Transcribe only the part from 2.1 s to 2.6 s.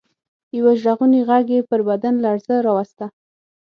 لړزه